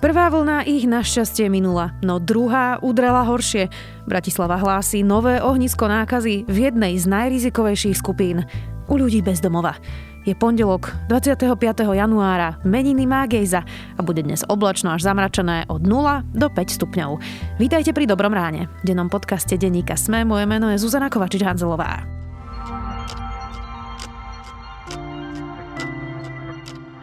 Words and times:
Prvá 0.00 0.32
vlna 0.32 0.64
ich 0.64 0.88
našťastie 0.88 1.52
minula, 1.52 1.92
no 2.00 2.16
druhá 2.16 2.80
udrela 2.80 3.20
horšie. 3.20 3.68
Bratislava 4.08 4.56
hlási 4.56 5.04
nové 5.04 5.44
ohnisko 5.44 5.84
nákazy 5.84 6.48
v 6.48 6.56
jednej 6.56 6.96
z 6.96 7.04
najrizikovejších 7.04 8.00
skupín 8.00 8.48
u 8.88 8.96
ľudí 8.96 9.20
bez 9.20 9.44
domova. 9.44 9.76
Je 10.24 10.32
pondelok 10.32 10.96
25. 11.12 11.52
januára, 11.84 12.56
meniny 12.64 13.04
má 13.04 13.28
Gejza 13.28 13.60
a 13.96 14.00
bude 14.00 14.24
dnes 14.24 14.40
oblačno 14.48 14.88
až 14.88 15.04
zamračené 15.04 15.68
od 15.68 15.84
0 15.84 16.24
do 16.32 16.48
5 16.48 16.80
stupňov. 16.80 17.20
Vítajte 17.60 17.92
pri 17.92 18.08
Dobrom 18.08 18.32
ráne. 18.32 18.72
V 18.80 18.96
dennom 18.96 19.12
podcaste 19.12 19.60
Denníka 19.60 20.00
Sme 20.00 20.24
moje 20.24 20.48
meno 20.48 20.72
je 20.72 20.80
Zuzana 20.80 21.12
Kovačič-Hanzelová. 21.12 22.08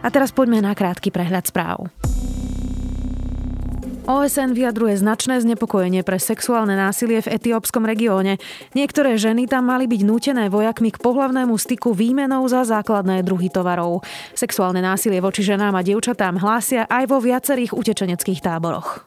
A 0.01 0.07
teraz 0.09 0.33
poďme 0.33 0.65
na 0.65 0.73
krátky 0.73 1.13
prehľad 1.13 1.45
správ. 1.45 2.06
OSN 4.07 4.55
vyjadruje 4.55 4.95
značné 5.03 5.43
znepokojenie 5.43 5.99
pre 5.99 6.15
sexuálne 6.15 6.79
násilie 6.79 7.19
v 7.19 7.27
etiópskom 7.27 7.83
regióne. 7.83 8.39
Niektoré 8.71 9.19
ženy 9.19 9.51
tam 9.51 9.67
mali 9.67 9.83
byť 9.83 10.01
nútené 10.07 10.47
vojakmi 10.47 10.95
k 10.95 11.01
pohlavnému 11.03 11.51
styku 11.59 11.91
výmenou 11.91 12.47
za 12.47 12.63
základné 12.63 13.19
druhy 13.27 13.51
tovarov. 13.51 14.07
Sexuálne 14.31 14.79
násilie 14.79 15.19
voči 15.19 15.43
ženám 15.43 15.75
a 15.75 15.83
dievčatám 15.83 16.39
hlásia 16.39 16.87
aj 16.87 17.03
vo 17.11 17.19
viacerých 17.19 17.75
utečeneckých 17.75 18.39
táboroch. 18.39 19.03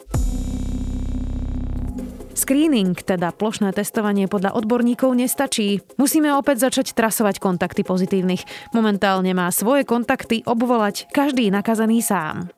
Screening, 2.37 2.92
teda 3.01 3.32
plošné 3.32 3.73
testovanie 3.73 4.28
podľa 4.28 4.52
odborníkov, 4.52 5.16
nestačí. 5.16 5.80
Musíme 5.96 6.28
opäť 6.37 6.68
začať 6.68 6.92
trasovať 6.92 7.40
kontakty 7.40 7.88
pozitívnych. 7.88 8.45
Momentálne 8.76 9.32
má 9.32 9.48
svoje 9.48 9.88
kontakty 9.88 10.45
obvolať 10.45 11.09
každý 11.09 11.48
nakazaný 11.48 12.04
sám. 12.04 12.52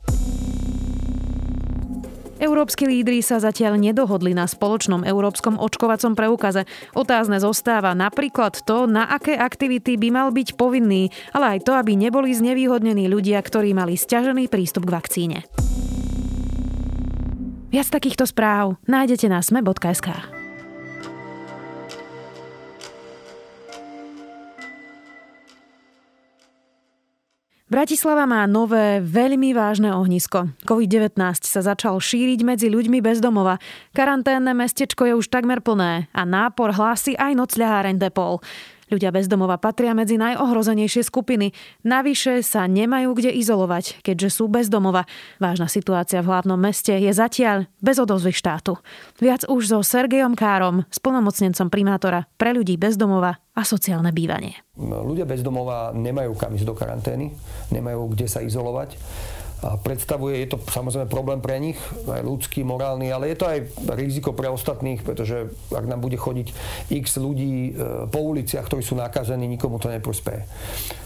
Európsky 2.42 2.90
lídry 2.90 3.22
sa 3.22 3.38
zatiaľ 3.38 3.78
nedohodli 3.78 4.34
na 4.34 4.50
spoločnom 4.50 5.06
európskom 5.06 5.62
očkovacom 5.62 6.18
preukaze. 6.18 6.66
Otázne 6.90 7.38
zostáva 7.38 7.94
napríklad 7.94 8.66
to, 8.66 8.90
na 8.90 9.06
aké 9.06 9.38
aktivity 9.38 9.94
by 9.94 10.10
mal 10.10 10.28
byť 10.34 10.58
povinný, 10.58 11.14
ale 11.30 11.54
aj 11.54 11.70
to, 11.70 11.72
aby 11.78 11.94
neboli 11.94 12.34
znevýhodnení 12.34 13.06
ľudia, 13.06 13.38
ktorí 13.38 13.70
mali 13.78 13.94
stiažený 13.94 14.50
prístup 14.50 14.90
k 14.90 14.94
vakcíne. 14.98 15.38
Viac 17.70 17.88
takýchto 17.88 18.26
správ 18.26 18.74
nájdete 18.90 19.30
na 19.30 19.38
sme.sk. 19.38 20.41
Bratislava 27.72 28.28
má 28.28 28.44
nové, 28.44 29.00
veľmi 29.00 29.56
vážne 29.56 29.96
ohnisko. 29.96 30.52
COVID-19 30.68 31.16
sa 31.40 31.64
začal 31.64 31.96
šíriť 31.96 32.44
medzi 32.44 32.68
ľuďmi 32.68 33.00
bez 33.00 33.16
domova. 33.16 33.56
Karanténne 33.96 34.52
mestečko 34.52 35.08
je 35.08 35.16
už 35.16 35.32
takmer 35.32 35.64
plné 35.64 36.04
a 36.12 36.22
nápor 36.28 36.76
hlási 36.76 37.16
aj 37.16 37.32
nocľaháreň 37.32 37.96
Depol. 37.96 38.44
Ľudia 38.92 39.08
bezdomova 39.08 39.56
patria 39.56 39.96
medzi 39.96 40.20
najohrozenejšie 40.20 41.00
skupiny. 41.08 41.56
Navyše 41.80 42.44
sa 42.44 42.68
nemajú 42.68 43.16
kde 43.16 43.32
izolovať, 43.40 44.04
keďže 44.04 44.28
sú 44.28 44.52
bezdomova. 44.52 45.08
Vážna 45.40 45.64
situácia 45.64 46.20
v 46.20 46.28
hlavnom 46.28 46.60
meste 46.60 46.92
je 46.92 47.08
zatiaľ 47.08 47.64
bez 47.80 47.96
odozvy 47.96 48.36
štátu. 48.36 48.76
Viac 49.16 49.48
už 49.48 49.72
so 49.72 49.78
Sergejom 49.80 50.36
Károm, 50.36 50.84
spolnomocnencom 50.92 51.72
primátora 51.72 52.28
pre 52.36 52.52
ľudí 52.52 52.76
bezdomova 52.76 53.40
a 53.56 53.64
sociálne 53.64 54.12
bývanie. 54.12 54.60
Ľudia 54.76 55.24
bezdomova 55.24 55.96
nemajú 55.96 56.36
kam 56.36 56.52
ísť 56.52 56.68
do 56.68 56.76
karantény, 56.76 57.32
nemajú 57.72 58.12
kde 58.12 58.28
sa 58.28 58.44
izolovať 58.44 59.00
a 59.62 59.78
predstavuje, 59.78 60.42
je 60.42 60.48
to 60.50 60.58
samozrejme 60.58 61.06
problém 61.06 61.38
pre 61.38 61.62
nich, 61.62 61.78
aj 62.10 62.18
ľudský, 62.26 62.66
morálny, 62.66 63.14
ale 63.14 63.30
je 63.30 63.36
to 63.38 63.46
aj 63.46 63.58
riziko 63.94 64.34
pre 64.34 64.50
ostatných, 64.50 65.06
pretože 65.06 65.54
ak 65.70 65.86
nám 65.86 66.02
bude 66.02 66.18
chodiť 66.18 66.50
x 66.90 67.22
ľudí 67.22 67.70
e, 67.70 68.10
po 68.10 68.20
uliciach, 68.26 68.66
ktorí 68.66 68.82
sú 68.82 68.98
nakazení, 68.98 69.46
nikomu 69.46 69.78
to 69.78 69.86
neprospeje. 69.86 70.50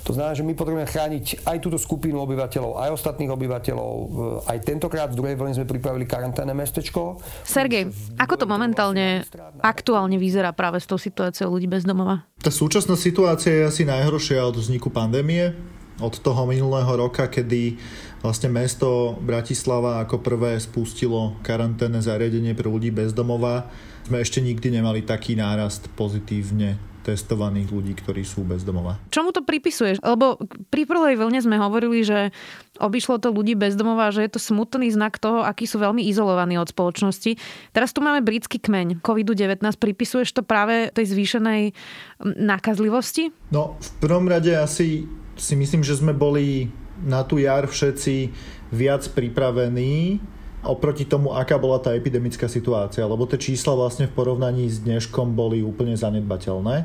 To 0.08 0.16
znamená, 0.16 0.32
že 0.32 0.46
my 0.46 0.56
potrebujeme 0.56 0.88
chrániť 0.88 1.44
aj 1.44 1.56
túto 1.60 1.76
skupinu 1.76 2.16
obyvateľov, 2.24 2.80
aj 2.80 2.90
ostatných 2.96 3.28
obyvateľov. 3.28 3.92
E, 3.92 4.08
aj 4.48 4.58
tentokrát 4.64 5.12
v 5.12 5.18
druhej 5.20 5.36
vlne 5.36 5.52
sme 5.60 5.68
pripravili 5.68 6.08
karanténne 6.08 6.56
mestečko. 6.56 7.20
Sergej, 7.44 7.92
ako 8.16 8.40
to 8.40 8.46
momentálne 8.48 9.20
aktuálne 9.60 10.16
vyzerá 10.16 10.56
práve 10.56 10.80
s 10.80 10.88
tou 10.88 10.96
situáciou 10.96 11.52
ľudí 11.52 11.68
bez 11.68 11.84
domova? 11.84 12.24
Tá 12.40 12.48
súčasná 12.48 12.96
situácia 12.96 13.52
je 13.52 13.68
asi 13.68 13.82
najhoršia 13.84 14.40
od 14.48 14.56
vzniku 14.56 14.88
pandémie 14.88 15.76
od 16.00 16.14
toho 16.20 16.44
minulého 16.44 16.92
roka, 16.96 17.28
kedy 17.28 17.80
vlastne 18.26 18.50
mesto 18.50 19.14
Bratislava 19.22 20.02
ako 20.02 20.18
prvé 20.18 20.58
spustilo 20.58 21.38
karanténne 21.46 22.02
zariadenie 22.02 22.58
pre 22.58 22.66
ľudí 22.66 22.90
bez 22.90 23.14
domova. 23.14 23.70
Sme 24.02 24.18
ešte 24.18 24.42
nikdy 24.42 24.82
nemali 24.82 25.06
taký 25.06 25.38
nárast 25.38 25.86
pozitívne 25.94 26.74
testovaných 27.06 27.70
ľudí, 27.70 27.94
ktorí 27.94 28.26
sú 28.26 28.42
bez 28.42 28.66
domova. 28.66 28.98
Čomu 29.14 29.30
to 29.30 29.46
pripisuješ? 29.46 30.02
Lebo 30.02 30.42
pri 30.74 30.90
prvej 30.90 31.14
vlne 31.14 31.38
sme 31.38 31.54
hovorili, 31.54 32.02
že 32.02 32.34
obišlo 32.82 33.22
to 33.22 33.30
ľudí 33.30 33.54
bez 33.54 33.78
domova, 33.78 34.10
že 34.10 34.26
je 34.26 34.34
to 34.34 34.42
smutný 34.42 34.90
znak 34.90 35.22
toho, 35.22 35.46
akí 35.46 35.70
sú 35.70 35.78
veľmi 35.78 36.02
izolovaní 36.02 36.58
od 36.58 36.66
spoločnosti. 36.66 37.38
Teraz 37.70 37.94
tu 37.94 38.02
máme 38.02 38.26
britský 38.26 38.58
kmeň 38.58 39.06
COVID-19. 39.06 39.62
Pripisuješ 39.78 40.34
to 40.34 40.42
práve 40.42 40.90
tej 40.90 41.14
zvýšenej 41.14 41.78
nákazlivosti? 42.26 43.30
No, 43.54 43.78
v 43.78 43.90
prvom 44.02 44.26
rade 44.26 44.50
asi 44.58 45.06
si 45.38 45.54
myslím, 45.54 45.86
že 45.86 45.94
sme 45.94 46.10
boli 46.10 46.66
na 47.04 47.26
tú 47.26 47.36
jar 47.42 47.68
všetci 47.68 48.32
viac 48.72 49.04
pripravení 49.12 50.20
oproti 50.66 51.06
tomu, 51.06 51.30
aká 51.30 51.56
bola 51.56 51.78
tá 51.78 51.94
epidemická 51.94 52.50
situácia, 52.50 53.06
lebo 53.06 53.22
tie 53.30 53.38
čísla 53.38 53.78
vlastne 53.78 54.10
v 54.10 54.16
porovnaní 54.18 54.66
s 54.66 54.82
dneškom 54.82 55.32
boli 55.32 55.62
úplne 55.62 55.94
zanedbateľné. 55.94 56.76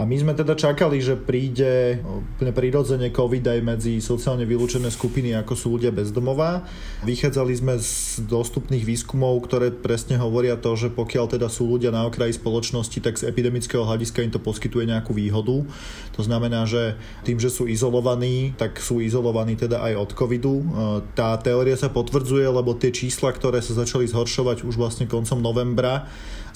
A 0.00 0.08
my 0.08 0.16
sme 0.18 0.32
teda 0.32 0.56
čakali, 0.56 0.98
že 1.04 1.20
príde 1.20 2.00
úplne 2.00 2.50
prirodzene 2.50 3.12
COVID 3.12 3.44
aj 3.44 3.60
medzi 3.60 3.94
sociálne 4.00 4.42
vylúčené 4.48 4.88
skupiny, 4.88 5.36
ako 5.36 5.52
sú 5.52 5.66
ľudia 5.78 5.92
bezdomová. 5.92 6.64
Vychádzali 7.04 7.52
sme 7.54 7.74
z 7.76 8.24
dostupných 8.24 8.82
výskumov, 8.82 9.44
ktoré 9.46 9.70
presne 9.70 10.18
hovoria 10.18 10.56
to, 10.58 10.74
že 10.74 10.90
pokiaľ 10.90 11.36
teda 11.36 11.46
sú 11.52 11.70
ľudia 11.70 11.92
na 11.92 12.08
okraji 12.08 12.34
spoločnosti, 12.34 12.98
tak 12.98 13.20
z 13.20 13.28
epidemického 13.30 13.84
hľadiska 13.84 14.24
im 14.24 14.32
to 14.32 14.40
poskytuje 14.42 14.90
nejakú 14.90 15.12
výhodu. 15.12 15.62
To 16.18 16.22
znamená, 16.24 16.66
že 16.66 16.96
tým, 17.22 17.38
že 17.38 17.52
sú 17.52 17.68
izolovaní, 17.68 18.56
tak 18.56 18.80
sú 18.80 18.98
izolovaní 18.98 19.54
teda 19.60 19.86
aj 19.86 20.08
od 20.08 20.10
covidu. 20.18 20.66
Tá 21.14 21.36
teória 21.38 21.78
sa 21.78 21.92
potvrdzuje, 21.92 22.48
lebo 22.48 22.74
tie 22.74 22.90
čísla, 22.90 23.30
ktoré 23.30 23.62
sa 23.62 23.76
začali 23.76 24.08
zhoršovať 24.08 24.66
už 24.66 24.74
vlastne 24.74 25.06
koncom 25.06 25.38
novembra, 25.38 26.10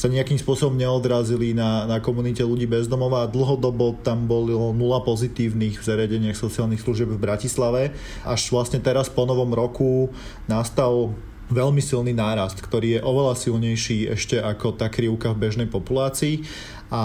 sa 0.07 0.15
nejakým 0.15 0.39
spôsobom 0.39 0.79
neodrazili 0.79 1.51
na, 1.51 1.83
na 1.91 1.99
komunite 1.99 2.47
ľudí 2.47 2.71
bezdomova 2.71 3.27
a 3.27 3.31
dlhodobo 3.31 3.99
tam 4.07 4.31
bolo 4.31 4.71
nula 4.71 5.03
pozitívnych 5.03 5.83
v 5.83 5.87
zariadeniach 5.87 6.39
sociálnych 6.39 6.79
služieb 6.79 7.11
v 7.11 7.19
Bratislave. 7.19 7.91
Až 8.23 8.55
vlastne 8.55 8.79
teraz 8.79 9.11
po 9.11 9.27
novom 9.27 9.51
roku 9.51 10.15
nastal 10.47 11.11
veľmi 11.51 11.83
silný 11.83 12.15
nárast, 12.15 12.63
ktorý 12.63 12.99
je 12.99 13.01
oveľa 13.03 13.35
silnejší 13.35 14.15
ešte 14.15 14.39
ako 14.39 14.79
tá 14.79 14.87
krivka 14.87 15.35
v 15.35 15.43
bežnej 15.51 15.67
populácii 15.67 16.47
a 16.87 17.03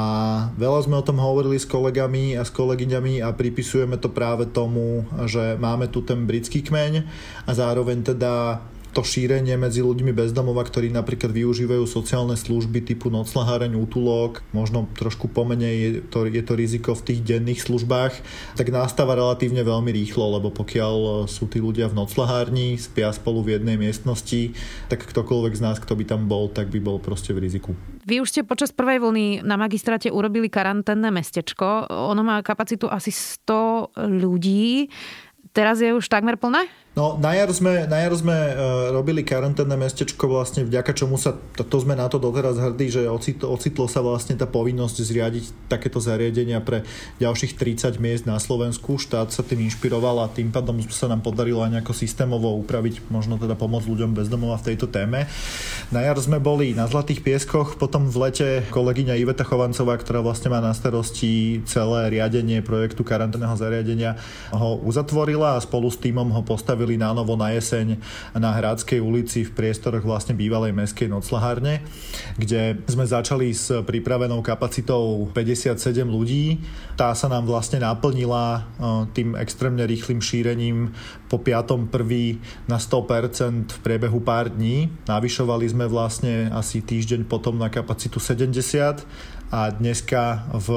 veľa 0.62 0.86
sme 0.86 1.02
o 1.02 1.06
tom 1.06 1.18
hovorili 1.18 1.58
s 1.58 1.66
kolegami 1.66 2.38
a 2.38 2.46
s 2.46 2.54
kolegyňami 2.54 3.26
a 3.26 3.34
pripisujeme 3.34 3.98
to 3.98 4.14
práve 4.14 4.46
tomu, 4.54 5.10
že 5.26 5.58
máme 5.58 5.90
tu 5.90 6.06
ten 6.06 6.30
britský 6.30 6.62
kmeň 6.62 7.02
a 7.46 7.52
zároveň 7.54 8.14
teda 8.14 8.62
to 8.92 9.02
šírenie 9.08 9.56
medzi 9.56 9.80
ľuďmi 9.80 10.12
bezdomova, 10.12 10.68
ktorí 10.68 10.92
napríklad 10.92 11.32
využívajú 11.32 11.88
sociálne 11.88 12.36
služby 12.36 12.84
typu 12.84 13.08
noclaháreň, 13.08 13.80
útulok, 13.80 14.44
možno 14.52 14.88
trošku 15.00 15.32
pomenej 15.32 15.76
je 15.76 15.90
to, 16.04 16.28
je 16.28 16.44
to 16.44 16.54
riziko 16.60 16.92
v 16.92 17.06
tých 17.08 17.20
denných 17.24 17.64
službách, 17.64 18.14
tak 18.60 18.68
nastáva 18.68 19.16
relatívne 19.16 19.64
veľmi 19.64 19.96
rýchlo, 19.96 20.36
lebo 20.36 20.52
pokiaľ 20.52 21.26
sú 21.32 21.48
tí 21.48 21.64
ľudia 21.64 21.88
v 21.88 22.04
noclahárni, 22.04 22.76
spia 22.76 23.16
spolu 23.16 23.42
v 23.42 23.60
jednej 23.60 23.80
miestnosti, 23.80 24.52
tak 24.92 25.08
ktokoľvek 25.08 25.54
z 25.56 25.62
nás, 25.64 25.80
kto 25.80 25.96
by 25.96 26.04
tam 26.04 26.28
bol, 26.28 26.52
tak 26.52 26.68
by 26.68 26.84
bol 26.84 27.00
proste 27.00 27.32
v 27.32 27.48
riziku. 27.48 27.72
Vy 28.04 28.20
už 28.20 28.34
ste 28.34 28.42
počas 28.44 28.76
prvej 28.76 29.00
vlny 29.00 29.46
na 29.48 29.56
magistráte 29.56 30.12
urobili 30.12 30.52
karanténne 30.52 31.14
mestečko. 31.14 31.88
Ono 31.88 32.22
má 32.26 32.44
kapacitu 32.44 32.90
asi 32.92 33.14
100 33.14 33.96
ľudí. 34.20 34.90
Teraz 35.52 35.84
je 35.84 35.92
už 35.94 36.08
takmer 36.08 36.36
plné? 36.36 36.66
No, 36.92 37.16
na 37.16 37.32
jar 37.32 37.48
sme, 37.56 37.88
na 37.88 38.04
jar 38.04 38.12
sme 38.20 38.36
uh, 38.36 38.92
robili 38.92 39.24
karanténne 39.24 39.80
mestečko 39.80 40.28
vlastne 40.28 40.68
vďaka 40.68 40.92
čomu 40.92 41.16
sa, 41.16 41.40
to, 41.56 41.64
to 41.64 41.80
sme 41.80 41.96
na 41.96 42.12
to 42.12 42.20
doteraz 42.20 42.60
hrdí, 42.60 42.92
že 42.92 43.08
ocitlo, 43.08 43.56
ocitlo 43.56 43.88
sa 43.88 44.04
vlastne 44.04 44.36
tá 44.36 44.44
povinnosť 44.44 44.98
zriadiť 45.00 45.72
takéto 45.72 46.04
zariadenia 46.04 46.60
pre 46.60 46.84
ďalších 47.24 47.56
30 47.56 47.96
miest 47.96 48.28
na 48.28 48.36
Slovensku. 48.44 49.00
Štát 49.00 49.32
sa 49.32 49.40
tým 49.40 49.64
inšpiroval 49.72 50.20
a 50.20 50.28
tým 50.36 50.52
pádom 50.52 50.84
sa 50.92 51.08
nám 51.08 51.24
podarilo 51.24 51.64
aj 51.64 51.80
nejako 51.80 51.96
systémovo 51.96 52.60
upraviť, 52.60 53.08
možno 53.08 53.40
teda 53.40 53.56
pomôcť 53.56 53.88
ľuďom 53.88 54.12
bezdomova 54.12 54.60
v 54.60 54.76
tejto 54.76 54.92
téme. 54.92 55.32
Na 55.96 56.04
jar 56.04 56.20
sme 56.20 56.44
boli 56.44 56.76
na 56.76 56.92
Zlatých 56.92 57.24
pieskoch, 57.24 57.80
potom 57.80 58.12
v 58.12 58.28
lete 58.28 58.68
kolegyňa 58.68 59.16
Iveta 59.16 59.48
Chovancová, 59.48 59.96
ktorá 59.96 60.20
vlastne 60.20 60.52
má 60.52 60.60
na 60.60 60.76
starosti 60.76 61.64
celé 61.64 62.20
riadenie 62.20 62.60
projektu 62.60 63.08
karanténneho 63.08 63.56
zariadenia, 63.56 64.20
ho 64.52 64.76
uzatvorila 64.84 65.56
a 65.56 65.64
spolu 65.64 65.88
s 65.88 65.96
týmom 65.96 66.28
ho 66.36 66.44
postavila 66.44 66.81
postavili 66.82 66.98
na 66.98 67.14
novo 67.14 67.38
na 67.38 67.54
jeseň 67.54 68.02
na 68.34 68.58
Hradskej 68.58 68.98
ulici 68.98 69.46
v 69.46 69.54
priestoroch 69.54 70.02
vlastne 70.02 70.34
bývalej 70.34 70.74
meskej 70.74 71.06
noclahárne, 71.14 71.86
kde 72.42 72.82
sme 72.90 73.06
začali 73.06 73.54
s 73.54 73.70
pripravenou 73.86 74.42
kapacitou 74.42 75.30
57 75.30 75.78
ľudí. 76.10 76.58
Tá 76.98 77.14
sa 77.14 77.30
nám 77.30 77.46
vlastne 77.46 77.86
naplnila 77.86 78.66
tým 79.14 79.38
extrémne 79.38 79.86
rýchlým 79.86 80.26
šírením 80.26 80.90
po 81.30 81.38
5.1. 81.38 82.42
na 82.66 82.82
100% 82.82 83.70
v 83.70 83.80
priebehu 83.86 84.18
pár 84.26 84.50
dní. 84.50 84.90
Navyšovali 85.06 85.70
sme 85.70 85.86
vlastne 85.86 86.50
asi 86.50 86.82
týždeň 86.82 87.30
potom 87.30 87.62
na 87.62 87.70
kapacitu 87.70 88.18
70 88.18 89.06
a 89.54 89.70
dneska 89.70 90.50
v 90.50 90.70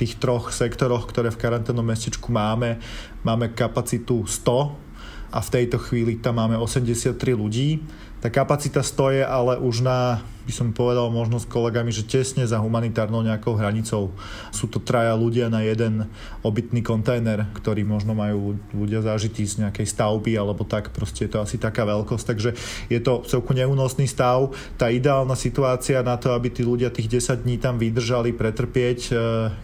tých 0.00 0.16
troch 0.16 0.56
sektoroch, 0.56 1.04
ktoré 1.04 1.28
v 1.28 1.40
karanténnom 1.42 1.84
mestečku 1.84 2.32
máme, 2.32 2.80
máme 3.26 3.52
kapacitu 3.52 4.24
100 4.24 4.88
a 5.32 5.38
v 5.40 5.50
tejto 5.50 5.78
chvíli 5.78 6.18
tam 6.18 6.42
máme 6.42 6.58
83 6.58 7.16
ľudí. 7.34 7.80
Tá 8.20 8.28
kapacita 8.28 8.84
stoje 8.84 9.24
ale 9.24 9.56
už 9.56 9.80
na 9.80 10.20
by 10.50 10.52
som 10.52 10.74
povedal 10.74 11.06
možno 11.14 11.38
s 11.38 11.46
kolegami, 11.46 11.94
že 11.94 12.02
tesne 12.02 12.42
za 12.42 12.58
humanitárnou 12.58 13.22
nejakou 13.22 13.54
hranicou. 13.54 14.10
Sú 14.50 14.66
to 14.66 14.82
traja 14.82 15.14
ľudia 15.14 15.46
na 15.46 15.62
jeden 15.62 16.10
obytný 16.42 16.82
kontajner, 16.82 17.46
ktorý 17.54 17.86
možno 17.86 18.18
majú 18.18 18.58
ľudia 18.74 18.98
zažití 18.98 19.46
z 19.46 19.62
nejakej 19.62 19.86
stavby 19.86 20.34
alebo 20.34 20.66
tak, 20.66 20.90
proste 20.90 21.28
je 21.28 21.30
to 21.30 21.38
asi 21.38 21.54
taká 21.54 21.86
veľkosť, 21.86 22.24
takže 22.26 22.50
je 22.90 22.98
to 22.98 23.22
celku 23.30 23.54
neúnosný 23.54 24.10
stav. 24.10 24.50
Tá 24.74 24.90
ideálna 24.90 25.38
situácia 25.38 26.02
na 26.02 26.18
to, 26.18 26.34
aby 26.34 26.50
tí 26.50 26.66
ľudia 26.66 26.90
tých 26.90 27.22
10 27.22 27.46
dní 27.46 27.62
tam 27.62 27.78
vydržali 27.78 28.34
pretrpieť, 28.34 28.98
e, 29.06 29.14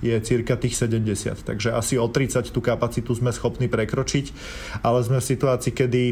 je 0.06 0.16
cirka 0.22 0.54
tých 0.54 0.78
70. 0.78 1.42
Takže 1.42 1.74
asi 1.74 1.98
o 1.98 2.06
30 2.06 2.54
tú 2.54 2.62
kapacitu 2.62 3.10
sme 3.10 3.34
schopní 3.34 3.66
prekročiť, 3.66 4.30
ale 4.86 5.02
sme 5.02 5.18
v 5.18 5.28
situácii, 5.34 5.72
kedy 5.74 6.02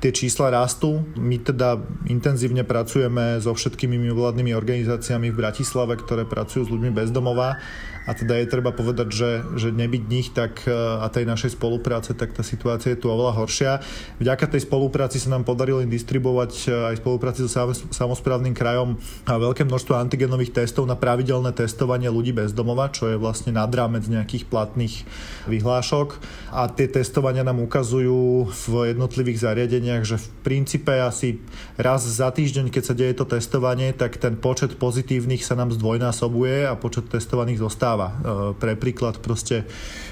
tie 0.00 0.10
čísla 0.10 0.48
rastú. 0.50 1.04
My 1.14 1.36
teda 1.36 1.76
intenzívne 2.08 2.64
pracujeme 2.64 3.36
so 3.38 3.52
všetkými 3.52 4.00
mimovládnymi 4.00 4.56
organizáciami 4.56 5.28
v 5.28 5.36
Bratislave, 5.36 6.00
ktoré 6.00 6.24
pracujú 6.24 6.66
s 6.66 6.72
ľuďmi 6.72 6.90
bezdomová 6.96 7.60
a 8.08 8.16
teda 8.16 8.40
je 8.40 8.48
treba 8.48 8.72
povedať, 8.72 9.08
že, 9.12 9.30
že 9.60 9.68
nebyť 9.70 10.02
nich 10.08 10.28
tak, 10.32 10.64
e, 10.64 10.72
a 10.72 11.06
tej 11.12 11.28
našej 11.28 11.60
spolupráce, 11.60 12.16
tak 12.16 12.32
tá 12.32 12.40
situácia 12.40 12.96
je 12.96 13.00
tu 13.04 13.12
oveľa 13.12 13.36
horšia. 13.36 13.72
Vďaka 14.16 14.56
tej 14.56 14.64
spolupráci 14.64 15.20
sa 15.20 15.36
nám 15.36 15.44
podarilo 15.44 15.84
distribuovať 15.84 16.52
e, 16.64 16.68
aj 16.90 16.96
spolupráci 16.98 17.44
so 17.44 17.52
samozprávnym 17.92 18.56
krajom 18.56 18.96
veľké 19.28 19.68
množstvo 19.68 20.00
antigenových 20.00 20.64
testov 20.64 20.88
na 20.88 20.96
pravidelné 20.96 21.52
testovanie 21.52 22.08
ľudí 22.08 22.32
bez 22.32 22.56
domova, 22.56 22.88
čo 22.88 23.12
je 23.12 23.20
vlastne 23.20 23.52
nad 23.52 23.68
rámec 23.68 24.08
nejakých 24.08 24.48
platných 24.48 25.04
vyhlášok. 25.46 26.16
A 26.56 26.72
tie 26.72 26.88
testovania 26.88 27.44
nám 27.44 27.60
ukazujú 27.60 28.48
v 28.48 28.96
jednotlivých 28.96 29.44
zariadeniach, 29.44 29.89
že 30.06 30.16
v 30.16 30.26
princípe 30.46 30.94
asi 30.94 31.42
raz 31.74 32.06
za 32.06 32.30
týždeň, 32.32 32.70
keď 32.70 32.82
sa 32.86 32.94
deje 32.94 33.18
to 33.18 33.26
testovanie, 33.26 33.92
tak 33.92 34.16
ten 34.16 34.38
počet 34.38 34.78
pozitívnych 34.78 35.42
sa 35.42 35.58
nám 35.58 35.74
zdvojnásobuje 35.74 36.64
a 36.70 36.78
počet 36.78 37.10
testovaných 37.10 37.60
zostáva 37.60 37.80
stáva. 37.80 38.08
E, 38.12 38.14
pre 38.60 38.76
príklad 38.76 39.24
proste 39.24 39.64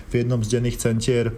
v 0.09 0.25
jednom 0.25 0.41
z 0.41 0.57
denných 0.57 0.81
centier 0.81 1.37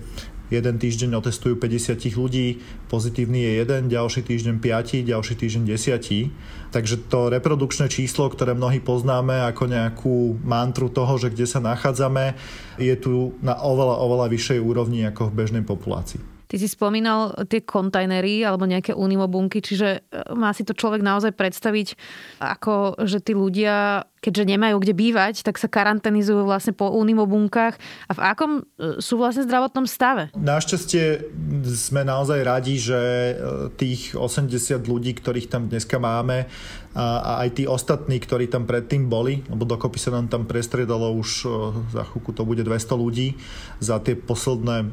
jeden 0.51 0.83
týždeň 0.83 1.15
otestujú 1.15 1.59
50 1.63 2.11
ľudí, 2.15 2.59
pozitívny 2.91 3.39
je 3.39 3.53
jeden, 3.63 3.83
ďalší 3.87 4.27
týždeň 4.27 4.59
5, 4.59 5.07
ďalší 5.07 5.35
týždeň 5.39 5.63
10. 5.63 6.75
Takže 6.75 6.97
to 7.07 7.31
reprodukčné 7.31 7.87
číslo, 7.87 8.27
ktoré 8.27 8.55
mnohí 8.59 8.83
poznáme 8.83 9.47
ako 9.47 9.63
nejakú 9.71 10.17
mantru 10.43 10.91
toho, 10.91 11.19
že 11.23 11.31
kde 11.31 11.47
sa 11.47 11.63
nachádzame, 11.63 12.35
je 12.83 12.95
tu 12.99 13.39
na 13.43 13.59
oveľa, 13.63 14.03
oveľa 14.03 14.27
vyššej 14.27 14.59
úrovni 14.59 15.07
ako 15.07 15.31
v 15.31 15.37
bežnej 15.39 15.63
populácii. 15.63 16.30
Ty 16.51 16.59
si 16.59 16.67
spomínal 16.67 17.47
tie 17.47 17.63
kontajnery 17.63 18.43
alebo 18.43 18.67
nejaké 18.67 18.91
unimobunky, 18.91 19.63
čiže 19.63 20.03
e, 20.11 20.35
má 20.35 20.51
si 20.51 20.67
to 20.67 20.75
človek 20.75 20.99
naozaj 20.99 21.31
predstaviť 21.39 21.95
ako, 22.43 23.07
že 23.07 23.23
tí 23.23 23.39
ľudia, 23.39 24.03
keďže 24.21 24.45
nemajú 24.57 24.77
kde 24.81 24.95
bývať, 24.95 25.35
tak 25.43 25.57
sa 25.57 25.67
karantenizujú 25.67 26.45
vlastne 26.45 26.77
po 26.77 26.93
unimobunkách 26.93 27.75
a 28.09 28.13
v 28.13 28.21
akom 28.21 28.53
e, 28.77 29.01
sú 29.01 29.17
vlastne 29.17 29.49
zdravotnom 29.49 29.89
stave? 29.89 30.29
Našťastie 30.37 31.33
sme 31.65 32.05
naozaj 32.05 32.41
radi, 32.45 32.77
že 32.77 33.01
e, 33.01 33.35
tých 33.81 34.13
80 34.15 34.81
ľudí, 34.85 35.17
ktorých 35.17 35.49
tam 35.49 35.73
dneska 35.73 35.97
máme, 35.97 36.47
a, 36.91 37.47
aj 37.47 37.63
tí 37.63 37.65
ostatní, 37.65 38.21
ktorí 38.21 38.51
tam 38.51 38.69
predtým 38.69 39.09
boli, 39.09 39.41
lebo 39.49 39.65
dokopy 39.65 39.97
sa 39.97 40.13
nám 40.13 40.29
tam 40.29 40.45
prestriedalo 40.45 41.15
už 41.17 41.47
za 41.95 42.03
chvíľku 42.03 42.35
to 42.35 42.43
bude 42.43 42.63
200 42.67 42.99
ľudí 42.99 43.39
za 43.79 44.03
tie 44.03 44.19
posledné 44.19 44.91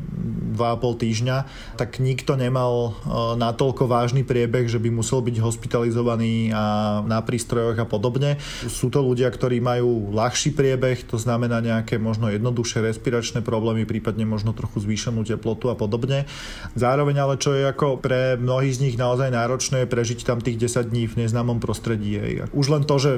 2,5 0.55 1.03
týždňa, 1.03 1.37
tak 1.75 1.97
nikto 1.97 2.37
nemal 2.37 2.93
natoľko 3.37 3.89
vážny 3.89 4.21
priebeh, 4.21 4.69
že 4.69 4.77
by 4.77 4.89
musel 4.93 5.25
byť 5.25 5.37
hospitalizovaný 5.41 6.53
a 6.53 6.63
na 7.03 7.19
prístrojoch 7.25 7.77
a 7.81 7.85
podobne. 7.89 8.37
Sú 8.69 8.93
to 8.93 9.01
ľudia, 9.01 9.16
ktorí 9.25 9.57
majú 9.57 10.13
ľahší 10.13 10.53
priebeh, 10.53 11.09
to 11.09 11.17
znamená 11.17 11.57
nejaké 11.63 11.97
možno 11.97 12.29
jednoduchšie 12.29 12.85
respiračné 12.85 13.41
problémy, 13.41 13.89
prípadne 13.89 14.29
možno 14.29 14.53
trochu 14.53 14.85
zvýšenú 14.85 15.25
teplotu 15.25 15.73
a 15.73 15.75
podobne. 15.79 16.29
Zároveň 16.77 17.25
ale 17.25 17.41
čo 17.41 17.57
je 17.57 17.65
ako 17.65 17.97
pre 17.97 18.37
mnohých 18.37 18.77
z 18.77 18.81
nich 18.85 18.95
naozaj 18.99 19.33
náročné 19.33 19.87
je 19.87 19.89
prežiť 19.89 20.19
tam 20.21 20.37
tých 20.37 20.61
10 20.61 20.93
dní 20.93 21.09
v 21.09 21.25
neznámom 21.25 21.57
prostredí. 21.57 22.43
Už 22.53 22.69
len 22.69 22.85
to, 22.85 23.01
že 23.01 23.11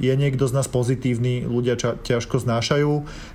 je 0.00 0.12
niekto 0.14 0.48
z 0.48 0.52
nás 0.56 0.68
pozitívny, 0.70 1.44
ľudia 1.44 1.76
ča, 1.76 1.98
ťažko 2.00 2.40
znášajú, 2.40 2.90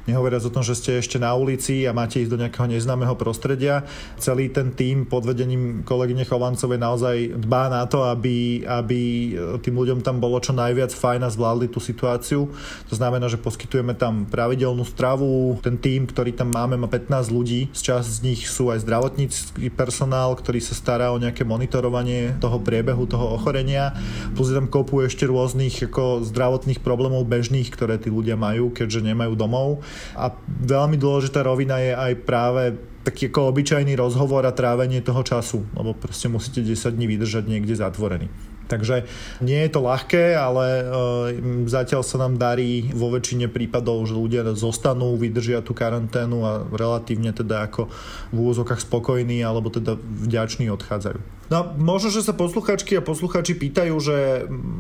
nehovoriac 0.09 0.44
o 0.48 0.54
tom, 0.54 0.63
že 0.63 0.77
ste 0.77 1.01
ešte 1.01 1.21
na 1.21 1.36
ulici 1.36 1.86
a 1.86 1.92
máte 1.92 2.24
ísť 2.24 2.31
do 2.31 2.42
nejakého 2.42 2.68
neznámeho 2.71 3.13
prostredia. 3.19 3.83
Celý 4.18 4.50
ten 4.50 4.74
tým 4.74 5.06
pod 5.06 5.27
vedením 5.27 5.83
kolegyne 5.83 6.24
Chovancovej 6.24 6.80
naozaj 6.80 7.15
dbá 7.38 7.69
na 7.69 7.83
to, 7.86 8.07
aby, 8.07 8.63
aby 8.65 9.00
tým 9.62 9.75
ľuďom 9.75 10.00
tam 10.01 10.18
bolo 10.24 10.39
čo 10.39 10.56
najviac 10.56 10.94
fajn 10.94 11.27
a 11.27 11.30
zvládli 11.30 11.68
tú 11.68 11.83
situáciu. 11.83 12.50
To 12.88 12.94
znamená, 12.95 13.27
že 13.27 13.42
poskytujeme 13.42 13.94
tam 13.94 14.25
pravidelnú 14.25 14.88
stravu. 14.88 15.60
Ten 15.62 15.75
tým, 15.75 16.07
ktorý 16.07 16.33
tam 16.33 16.53
máme, 16.53 16.80
má 16.80 16.88
15 16.88 17.33
ľudí. 17.33 17.69
Z 17.75 17.94
časť 17.94 18.07
z 18.07 18.19
nich 18.24 18.42
sú 18.48 18.71
aj 18.71 18.88
zdravotnícky 18.88 19.69
personál, 19.74 20.33
ktorý 20.38 20.63
sa 20.63 20.74
stará 20.77 21.12
o 21.12 21.21
nejaké 21.21 21.44
monitorovanie 21.44 22.38
toho 22.39 22.62
priebehu, 22.62 23.06
toho 23.10 23.36
ochorenia. 23.36 23.95
Plus 24.33 24.50
je 24.50 24.56
tam 24.56 24.69
kopu 24.69 25.03
ešte 25.03 25.27
rôznych 25.27 25.89
ako 25.89 26.24
zdravotných 26.48 26.80
problémov 26.80 27.28
bežných, 27.28 27.68
ktoré 27.68 28.00
tí 28.00 28.08
ľudia 28.08 28.40
majú, 28.40 28.72
keďže 28.72 29.04
nemajú 29.04 29.36
domov. 29.36 29.84
A 30.16 30.32
veľmi 30.48 30.96
dôležitá 30.96 31.44
rovina 31.44 31.76
je 31.84 31.92
aj 31.92 32.14
práve 32.24 32.64
taký 33.04 33.28
ako 33.28 33.52
obyčajný 33.52 34.00
rozhovor 34.00 34.48
a 34.48 34.56
trávenie 34.56 35.04
toho 35.04 35.27
času, 35.27 35.68
lebo 35.75 35.92
proste 35.92 36.32
musíte 36.32 36.63
10 36.63 36.96
dní 36.96 37.12
vydržať 37.12 37.44
niekde 37.51 37.75
zatvorený. 37.75 38.32
Takže 38.68 39.08
nie 39.39 39.63
je 39.63 39.72
to 39.72 39.80
ľahké, 39.80 40.36
ale 40.36 40.66
e, 40.68 40.84
zatiaľ 41.72 42.04
sa 42.04 42.20
nám 42.20 42.36
darí 42.36 42.92
vo 42.92 43.08
väčšine 43.12 43.48
prípadov, 43.48 44.04
že 44.08 44.16
ľudia 44.16 44.44
zostanú, 44.60 45.16
vydržia 45.16 45.63
tú 45.63 45.72
karanténu 45.72 46.38
a 46.44 46.51
relatívne 46.68 47.32
teda 47.32 47.63
ako 47.72 47.88
v 48.32 48.36
úvozokách 48.36 48.84
spokojní 48.84 49.39
alebo 49.39 49.72
teda 49.72 49.96
vďační 50.00 50.68
odchádzajú. 50.75 51.47
No, 51.48 51.63
možno, 51.80 52.12
že 52.12 52.27
sa 52.27 52.36
posluchačky 52.36 53.00
a 53.00 53.06
posluchači 53.06 53.56
pýtajú, 53.56 53.96
že 54.04 54.18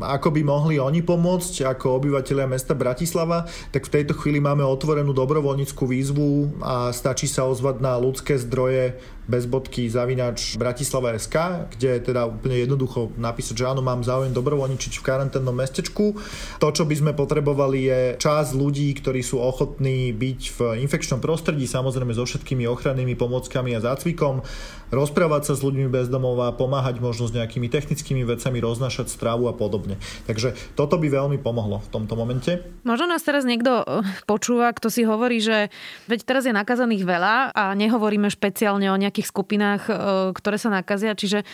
ako 0.03 0.35
by 0.35 0.41
mohli 0.43 0.75
oni 0.83 0.99
pomôcť 0.99 1.63
ako 1.63 1.95
obyvateľia 2.03 2.43
mesta 2.43 2.75
Bratislava, 2.75 3.47
tak 3.71 3.87
v 3.87 3.93
tejto 3.99 4.11
chvíli 4.19 4.43
máme 4.43 4.67
otvorenú 4.67 5.15
dobrovoľníckú 5.15 5.87
výzvu 5.87 6.59
a 6.59 6.91
stačí 6.91 7.31
sa 7.31 7.47
ozvať 7.47 7.79
na 7.79 7.95
ľudské 7.95 8.35
zdroje 8.35 8.99
bez 9.27 9.43
bodky 9.43 9.91
zavinač 9.91 10.55
Bratislava 10.55 11.11
SK, 11.19 11.67
kde 11.75 11.99
teda 11.99 12.31
úplne 12.31 12.63
jednoducho 12.63 13.11
napísať, 13.19 13.59
že 13.59 13.67
áno, 13.67 13.83
mám 13.83 13.99
záujem 14.01 14.31
dobrovoľničiť 14.31 15.03
v 15.03 15.03
karanténnom 15.03 15.51
mestečku. 15.51 16.15
To, 16.63 16.67
čo 16.71 16.87
by 16.87 16.95
sme 16.95 17.11
potrebovali, 17.11 17.91
je 17.91 17.99
čas 18.23 18.55
ľudí, 18.55 18.95
ktorí 18.95 19.19
sú 19.19 19.43
ochotní 19.43 20.15
byť 20.15 20.41
v 20.55 20.59
infekčnom 20.87 21.19
prostredí, 21.19 21.67
samozrejme 21.67 22.15
so 22.15 22.23
všetkými 22.23 22.63
ochrannými 22.71 23.19
pomockami 23.19 23.75
a 23.75 23.83
zácvikom, 23.83 24.47
rozprávať 24.95 25.51
sa 25.51 25.53
s 25.59 25.63
ľuďmi 25.63 25.91
bez 25.91 26.07
domova, 26.07 26.55
pomáhať 26.57 26.97
možno 26.97 27.29
s 27.29 27.35
nejakými 27.37 27.69
technickými 27.69 28.25
vecami, 28.25 28.57
roznašať 28.57 29.13
stravu 29.13 29.45
a 29.45 29.53
podobne. 29.53 30.01
Takže 30.25 30.57
toto 30.73 30.97
by 30.97 31.07
veľmi 31.07 31.37
pomohlo 31.37 31.85
v 31.85 31.89
tomto 31.93 32.17
momente. 32.17 32.65
Možno 32.81 33.05
nás 33.05 33.21
teraz 33.21 33.45
niekto 33.45 33.85
eh, 33.85 34.01
počúva, 34.25 34.73
kto 34.73 34.89
si 34.89 35.05
hovorí, 35.05 35.37
že 35.37 35.69
veď 36.09 36.19
teraz 36.25 36.43
je 36.49 36.57
nakazaných 36.57 37.05
veľa 37.05 37.53
a 37.53 37.77
nehovoríme 37.77 38.27
špeciálne 38.33 38.89
o 38.89 38.97
nejakých 38.97 39.29
skupinách, 39.29 39.81
e, 39.87 39.93
ktoré 40.33 40.57
sa 40.57 40.73
nakazia. 40.73 41.13
Čiže 41.13 41.45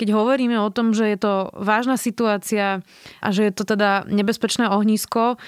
keď 0.00 0.08
hovoríme 0.16 0.58
o 0.58 0.72
tom, 0.72 0.96
že 0.96 1.06
je 1.14 1.18
to 1.18 1.54
vážna 1.54 1.94
situácia 2.00 2.82
a 3.22 3.28
že 3.30 3.48
je 3.48 3.52
to 3.54 3.64
teda 3.68 4.08
nebezpečné 4.08 4.66
ohnisko, 4.66 5.38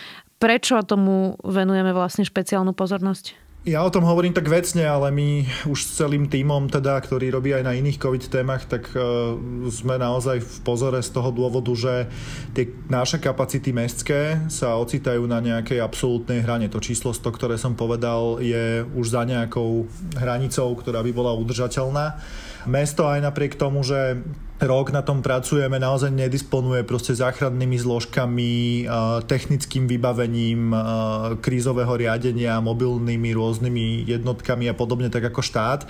prečo 0.40 0.80
tomu 0.86 1.40
venujeme 1.42 1.92
vlastne 1.92 2.22
špeciálnu 2.22 2.72
pozornosť? 2.72 3.49
Ja 3.60 3.84
o 3.84 3.92
tom 3.92 4.08
hovorím 4.08 4.32
tak 4.32 4.48
vecne, 4.48 4.88
ale 4.88 5.12
my 5.12 5.44
už 5.68 5.84
s 5.84 6.00
celým 6.00 6.32
týmom, 6.32 6.72
teda, 6.72 6.96
ktorý 6.96 7.28
robí 7.28 7.52
aj 7.52 7.68
na 7.68 7.76
iných 7.76 8.00
COVID 8.00 8.32
témach, 8.32 8.64
tak 8.64 8.88
uh, 8.96 9.36
sme 9.68 10.00
naozaj 10.00 10.40
v 10.40 10.56
pozore 10.64 10.96
z 11.04 11.12
toho 11.12 11.28
dôvodu, 11.28 11.68
že 11.76 12.08
tie 12.56 12.72
naše 12.88 13.20
kapacity 13.20 13.68
mestské 13.76 14.48
sa 14.48 14.80
ocitajú 14.80 15.28
na 15.28 15.44
nejakej 15.44 15.76
absolútnej 15.76 16.40
hrane. 16.40 16.72
To 16.72 16.80
číslo 16.80 17.12
100, 17.12 17.36
ktoré 17.36 17.60
som 17.60 17.76
povedal, 17.76 18.40
je 18.40 18.80
už 18.96 19.12
za 19.12 19.28
nejakou 19.28 19.84
hranicou, 20.16 20.72
ktorá 20.80 21.04
by 21.04 21.12
bola 21.12 21.36
udržateľná. 21.36 22.16
Mesto 22.68 23.08
aj 23.08 23.24
napriek 23.24 23.56
tomu, 23.56 23.80
že 23.80 24.20
rok 24.60 24.92
na 24.92 25.00
tom 25.00 25.24
pracujeme, 25.24 25.80
naozaj 25.80 26.12
nedisponuje 26.12 26.84
proste 26.84 27.16
záchrannými 27.16 27.80
zložkami, 27.80 28.84
technickým 29.24 29.88
vybavením, 29.88 30.76
krízového 31.40 31.96
riadenia, 31.96 32.60
mobilnými 32.60 33.32
rôznymi 33.32 34.04
jednotkami 34.04 34.68
a 34.68 34.76
podobne, 34.76 35.08
tak 35.08 35.32
ako 35.32 35.40
štát. 35.40 35.88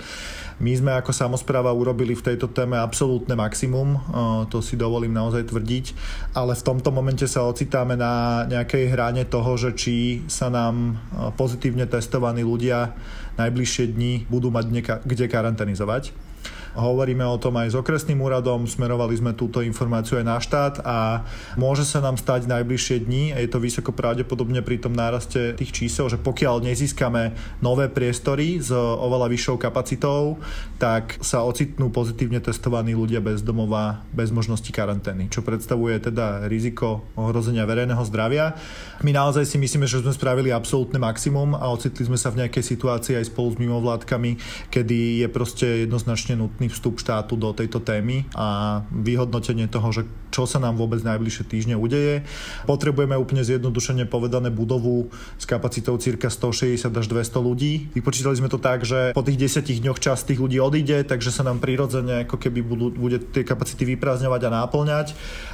My 0.63 0.71
sme 0.71 0.95
ako 0.95 1.11
samozpráva 1.11 1.75
urobili 1.75 2.15
v 2.15 2.31
tejto 2.31 2.47
téme 2.47 2.79
absolútne 2.79 3.35
maximum, 3.35 3.99
to 4.47 4.63
si 4.63 4.79
dovolím 4.79 5.11
naozaj 5.11 5.51
tvrdiť, 5.51 5.85
ale 6.31 6.55
v 6.55 6.63
tomto 6.63 6.95
momente 6.95 7.27
sa 7.27 7.43
ocitáme 7.43 7.99
na 7.99 8.45
nejakej 8.47 8.87
hrane 8.87 9.27
toho, 9.27 9.57
že 9.59 9.75
či 9.75 10.23
sa 10.31 10.47
nám 10.47 10.95
pozitívne 11.35 11.89
testovaní 11.91 12.47
ľudia 12.47 12.95
najbližšie 13.35 13.85
dni 13.91 14.31
budú 14.31 14.47
mať 14.47 14.65
kde 15.03 15.25
karanténizovať. 15.27 16.30
Hovoríme 16.71 17.27
o 17.27 17.35
tom 17.35 17.59
aj 17.59 17.75
s 17.75 17.75
okresným 17.75 18.23
úradom, 18.23 18.63
smerovali 18.63 19.19
sme 19.19 19.35
túto 19.35 19.59
informáciu 19.59 20.23
aj 20.23 20.25
na 20.25 20.39
štát 20.39 20.75
a 20.87 21.27
môže 21.59 21.83
sa 21.83 21.99
nám 21.99 22.15
stať 22.15 22.47
najbližšie 22.47 23.03
dni, 23.03 23.35
je 23.35 23.49
to 23.51 23.59
vysoko 23.59 23.91
pravdepodobne 23.91 24.63
pri 24.63 24.79
tom 24.79 24.95
náraste 24.95 25.51
tých 25.59 25.75
čísel, 25.75 26.07
že 26.07 26.15
pokiaľ 26.15 26.63
nezískame 26.63 27.35
nové 27.59 27.91
priestory 27.91 28.63
s 28.63 28.71
oveľa 28.71 29.27
vyššou 29.27 29.59
kapacitou, 29.59 30.39
tak 30.79 31.19
sa 31.19 31.43
ocitnú 31.43 31.91
pozitívne 31.91 32.39
testovaní 32.39 32.95
ľudia 32.95 33.19
bez 33.19 33.43
domova, 33.43 34.07
bez 34.15 34.31
možnosti 34.31 34.71
karantény, 34.71 35.27
čo 35.27 35.43
predstavuje 35.43 35.99
teda 35.99 36.47
riziko 36.47 37.03
ohrozenia 37.19 37.67
verejného 37.67 38.03
zdravia. 38.07 38.55
My 39.03 39.11
naozaj 39.11 39.43
si 39.43 39.59
myslíme, 39.59 39.91
že 39.91 39.99
sme 39.99 40.15
spravili 40.15 40.55
absolútne 40.55 41.03
maximum 41.03 41.51
a 41.59 41.67
ocitli 41.67 42.07
sme 42.07 42.15
sa 42.15 42.31
v 42.31 42.47
nejakej 42.47 42.63
situácii 42.63 43.19
aj 43.19 43.27
spolu 43.27 43.51
s 43.51 43.59
mimovládkami, 43.59 44.31
kedy 44.71 45.25
je 45.25 45.27
proste 45.27 45.67
jednoznačne 45.83 46.39
nutné 46.39 46.60
samotný 46.61 46.69
vstup 46.69 47.01
štátu 47.01 47.33
do 47.41 47.49
tejto 47.57 47.81
témy 47.81 48.29
a 48.37 48.81
vyhodnotenie 48.93 49.65
toho, 49.65 49.89
že 49.89 50.05
čo 50.31 50.47
sa 50.47 50.63
nám 50.63 50.79
vôbec 50.79 51.03
najbližšie 51.03 51.43
týždne 51.43 51.75
udeje. 51.75 52.23
Potrebujeme 52.63 53.19
úplne 53.19 53.43
zjednodušene 53.43 54.07
povedané 54.07 54.47
budovu 54.47 55.11
s 55.35 55.43
kapacitou 55.43 55.99
cirka 55.99 56.31
160 56.31 56.87
až 56.87 57.05
200 57.09 57.35
ľudí. 57.41 57.91
Vypočítali 57.91 58.39
sme 58.39 58.47
to 58.47 58.55
tak, 58.55 58.87
že 58.87 59.11
po 59.11 59.25
tých 59.27 59.59
10 59.59 59.67
dňoch 59.83 59.99
časť 59.99 60.31
tých 60.31 60.39
ľudí 60.39 60.57
odíde, 60.63 61.03
takže 61.03 61.35
sa 61.35 61.43
nám 61.43 61.59
prirodzene 61.59 62.23
ako 62.23 62.39
keby 62.39 62.63
budú, 62.63 62.95
bude 62.95 63.19
tie 63.19 63.43
kapacity 63.43 63.83
vyprázdňovať 63.97 64.41
a 64.47 64.53
náplňať. 64.63 65.07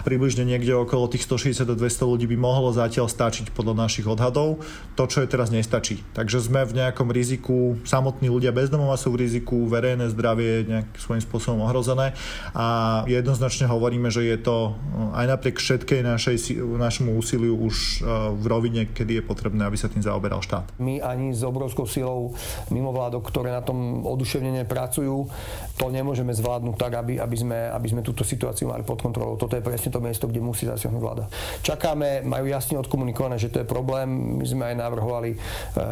Približne 0.05 0.45
niekde 0.45 0.77
okolo 0.77 1.09
tých 1.09 1.25
160 1.25 1.65
a 1.65 1.73
200 1.73 2.11
ľudí 2.13 2.29
by 2.29 2.37
mohlo 2.37 2.69
zatiaľ 2.69 3.09
stačiť 3.09 3.49
podľa 3.57 3.89
našich 3.89 4.05
odhadov. 4.05 4.61
To, 4.93 5.03
čo 5.09 5.25
je 5.25 5.27
teraz, 5.31 5.49
nestačí. 5.49 6.05
Takže 6.13 6.37
sme 6.37 6.61
v 6.69 6.85
nejakom 6.85 7.09
riziku, 7.09 7.81
samotní 7.81 8.29
ľudia 8.29 8.53
bezdomova 8.53 8.93
sú 8.93 9.09
v 9.09 9.25
riziku, 9.25 9.65
verejné 9.65 10.13
zdravie 10.13 10.69
nejak 10.69 10.87
svojím 10.97 11.23
spôsobom 11.23 11.63
ohrozené 11.63 12.17
a 12.57 13.01
jednoznačne 13.05 13.69
hovoríme, 13.69 14.09
že 14.09 14.25
je 14.25 14.37
to 14.41 14.73
eh, 14.73 15.19
aj 15.23 15.25
napriek 15.37 15.61
všetkej 15.61 16.01
našej, 16.01 16.37
našemu 16.59 17.15
úsiliu 17.15 17.53
už 17.53 18.01
eh, 18.01 18.05
v 18.33 18.45
rovine, 18.49 18.81
kedy 18.89 19.21
je 19.21 19.23
potrebné, 19.23 19.63
aby 19.63 19.77
sa 19.77 19.87
tým 19.87 20.01
zaoberal 20.01 20.41
štát. 20.41 20.73
My 20.81 20.99
ani 20.99 21.31
s 21.31 21.45
obrovskou 21.45 21.85
silou 21.85 22.33
mimovládok, 22.73 23.23
ktoré 23.29 23.53
na 23.53 23.61
tom 23.61 24.03
oduševnene 24.03 24.65
pracujú, 24.65 25.29
to 25.77 25.85
nemôžeme 25.93 26.33
zvládnuť 26.33 26.75
tak, 26.75 26.97
aby, 26.97 27.21
aby, 27.21 27.37
sme, 27.37 27.69
aby 27.69 27.87
sme 27.87 28.01
túto 28.01 28.25
situáciu 28.25 28.73
mali 28.73 28.81
pod 28.81 28.99
kontrolou. 28.99 29.37
Toto 29.37 29.53
je 29.53 29.61
presne 29.61 29.93
to 29.93 30.01
miesto, 30.01 30.25
kde 30.25 30.41
musí 30.41 30.65
zasiahnuť 30.65 31.01
vláda. 31.01 31.29
Čakáme, 31.61 32.25
majú 32.25 32.49
jasne 32.49 32.81
odkomunikované, 32.81 33.37
že 33.37 33.53
to 33.53 33.61
je 33.61 33.67
problém. 33.69 34.41
My 34.41 34.45
sme 34.45 34.63
aj 34.73 34.75
navrhovali 34.81 35.29
eh, 35.33 35.39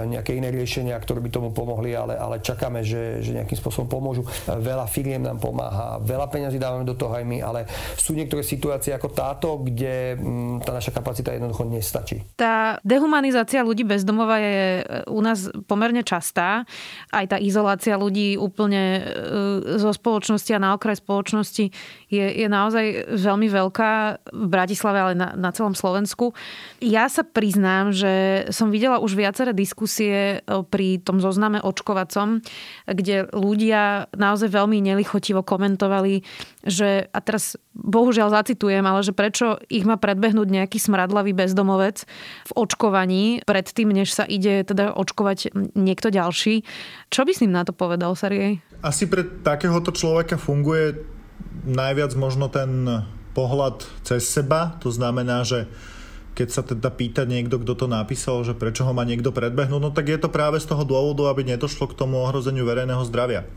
nejaké 0.09 0.33
iné 0.33 0.50
riešenia, 0.50 0.97
ktoré 0.97 1.21
by 1.21 1.29
tomu 1.29 1.50
pomohli, 1.53 1.93
ale, 1.93 2.17
ale 2.17 2.41
čakáme, 2.41 2.81
že, 2.81 3.21
že 3.21 3.38
nejakým 3.38 3.57
spôsobom 3.57 3.88
pomôžu. 3.88 4.25
Veľa 4.50 4.89
firiem 4.96 5.20
nám 5.20 5.44
pomáha, 5.44 6.00
veľa 6.00 6.32
peňazí 6.32 6.56
dávame 6.56 6.88
do 6.88 6.96
toho 6.96 7.12
aj 7.12 7.28
my, 7.28 7.44
ale 7.44 7.68
sú 8.00 8.16
niektoré 8.16 8.48
situácie 8.48 8.96
ako 8.96 9.12
táto, 9.12 9.60
kde 9.60 10.16
mm, 10.16 10.64
tá 10.64 10.72
naša 10.72 10.96
kapacita 10.96 11.36
jednoducho 11.36 11.68
nestačí. 11.68 12.24
Tá 12.40 12.80
dehumanizácia 12.88 13.60
ľudí 13.60 13.84
bez 13.84 14.08
domova 14.08 14.40
je 14.40 14.80
e, 14.80 14.84
u 15.12 15.20
nás 15.20 15.52
pomerne 15.68 16.00
častá. 16.08 16.64
Aj 17.12 17.25
tá 17.28 17.36
izolácia 17.36 18.00
ľudí 18.00 18.40
úplne 18.40 18.84
e, 18.96 19.02
zo 19.75 19.92
spoločnosti 19.92 20.56
a 20.56 20.64
na 20.64 20.72
okraj 20.80 21.04
spoločnosti 21.04 21.75
je, 22.08 22.25
je 22.32 22.48
naozaj 22.48 23.20
veľmi 23.20 23.52
veľká 23.52 23.92
v 24.32 24.48
Bratislave, 24.48 24.98
ale 25.02 25.14
na, 25.20 25.36
na 25.36 25.52
celom 25.52 25.75
Slovensku. 25.75 26.32
Ja 26.80 27.12
sa 27.12 27.28
priznám, 27.28 27.92
že 27.92 28.48
som 28.56 28.72
videla 28.72 29.04
už 29.04 29.20
viaceré 29.20 29.52
diskusie 29.52 30.40
e, 30.40 30.64
pri 30.64 31.04
tom 31.04 31.20
zozname 31.20 31.60
očkovacom, 31.60 32.40
kde 32.88 33.28
ľudia 33.34 34.08
naozaj 34.14 34.54
veľmi 34.54 34.85
nelichotivo 34.86 35.42
komentovali, 35.42 36.22
že, 36.62 37.10
a 37.10 37.20
teraz 37.25 37.58
bohužiaľ 37.74 38.30
zacitujem, 38.30 38.86
ale 38.86 39.01
že 39.01 39.18
prečo 39.18 39.58
ich 39.68 39.84
má 39.84 39.98
predbehnúť 39.98 40.46
nejaký 40.46 40.77
smradlavý 40.77 41.34
bezdomovec 41.34 42.06
v 42.46 42.51
očkovaní 42.54 43.42
predtým, 43.44 43.89
než 43.89 44.13
sa 44.13 44.30
ide 44.30 44.62
teda 44.62 44.94
očkovať 44.94 45.51
niekto 45.74 46.13
ďalší. 46.13 46.62
Čo 47.10 47.25
by 47.25 47.32
s 47.34 47.42
ním 47.42 47.58
na 47.58 47.65
to 47.65 47.74
povedal, 47.74 48.13
Sergej? 48.13 48.62
Asi 48.86 49.10
pre 49.10 49.25
takéhoto 49.25 49.89
človeka 49.89 50.38
funguje 50.38 51.01
najviac 51.65 52.13
možno 52.13 52.54
ten 52.54 52.86
pohľad 53.34 53.84
cez 54.06 54.24
seba. 54.24 54.77
To 54.86 54.94
znamená, 54.94 55.44
že 55.44 55.68
keď 56.36 56.48
sa 56.51 56.62
teda 56.68 56.92
pýta 56.92 57.24
niekto, 57.24 57.58
kto 57.63 57.74
to 57.74 57.88
napísal, 57.88 58.44
že 58.44 58.51
prečo 58.51 58.84
ho 58.84 58.92
má 58.92 59.08
niekto 59.08 59.32
predbehnúť, 59.32 59.82
no 59.82 59.89
tak 59.96 60.12
je 60.12 60.20
to 60.20 60.27
práve 60.27 60.60
z 60.60 60.68
toho 60.68 60.84
dôvodu, 60.84 61.32
aby 61.32 61.48
nedošlo 61.48 61.88
k 61.88 61.98
tomu 61.98 62.20
ohrozeniu 62.20 62.68
verejného 62.68 63.01
zdravia. 63.08 63.48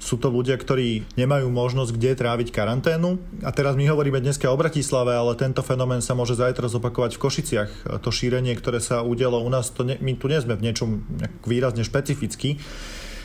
Sú 0.00 0.16
to 0.16 0.32
ľudia, 0.32 0.56
ktorí 0.56 1.04
nemajú 1.18 1.52
možnosť 1.52 1.92
kde 1.92 2.16
tráviť 2.16 2.48
karanténu. 2.56 3.20
A 3.44 3.52
teraz 3.52 3.76
my 3.76 3.84
hovoríme 3.84 4.16
dneska 4.16 4.48
o 4.48 4.56
Bratislave, 4.56 5.12
ale 5.12 5.36
tento 5.36 5.60
fenomén 5.60 6.00
sa 6.00 6.16
môže 6.16 6.40
zajtra 6.40 6.72
zopakovať 6.72 7.18
v 7.18 7.22
Košiciach. 7.28 7.70
To 8.00 8.08
šírenie, 8.08 8.56
ktoré 8.56 8.80
sa 8.80 9.04
udialo 9.04 9.44
u 9.44 9.50
nás, 9.52 9.68
to 9.68 9.84
ne, 9.84 10.00
my 10.00 10.16
tu 10.16 10.32
nie 10.32 10.40
sme 10.40 10.56
v 10.56 10.64
niečom 10.70 11.04
výrazne 11.44 11.84
špecificky. 11.84 12.56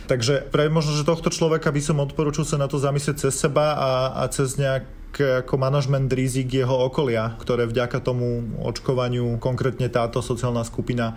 Takže 0.05 0.53
pre 0.53 0.69
možno, 0.69 0.93
že 0.93 1.07
tohto 1.07 1.33
človeka 1.33 1.73
by 1.73 1.81
som 1.81 1.97
odporučil 2.01 2.45
sa 2.45 2.61
na 2.61 2.69
to 2.69 2.77
zamyslieť 2.77 3.27
cez 3.27 3.33
seba 3.33 3.73
a, 3.73 3.91
a 4.21 4.23
cez 4.29 4.57
nejak 4.61 4.85
ako 5.15 5.55
manažment 5.55 6.11
rizik 6.11 6.51
jeho 6.51 6.75
okolia, 6.75 7.39
ktoré 7.39 7.63
vďaka 7.63 8.03
tomu 8.03 8.51
očkovaniu 8.59 9.39
konkrétne 9.39 9.87
táto 9.87 10.19
sociálna 10.19 10.67
skupina 10.67 11.15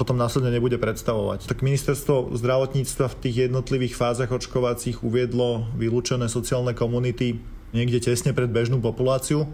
potom 0.00 0.16
následne 0.16 0.48
nebude 0.48 0.80
predstavovať. 0.80 1.44
Tak 1.44 1.60
ministerstvo 1.60 2.32
zdravotníctva 2.32 3.12
v 3.12 3.18
tých 3.20 3.36
jednotlivých 3.48 3.92
fázach 3.92 4.32
očkovacích 4.32 5.04
uviedlo 5.04 5.68
vylúčené 5.76 6.32
sociálne 6.32 6.72
komunity 6.72 7.36
niekde 7.76 8.00
tesne 8.00 8.32
pred 8.32 8.48
bežnú 8.48 8.80
populáciu. 8.80 9.44